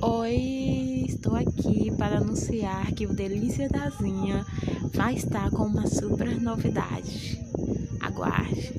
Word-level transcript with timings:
Oi, 0.00 1.06
estou 1.08 1.34
aqui 1.34 1.90
para 1.96 2.18
anunciar 2.18 2.92
que 2.92 3.04
o 3.04 3.12
Delícia 3.12 3.68
da 3.68 3.90
Zinha 3.90 4.46
vai 4.94 5.14
estar 5.14 5.50
com 5.50 5.64
uma 5.64 5.88
super 5.88 6.40
novidade. 6.40 7.40
Aguarde! 8.00 8.72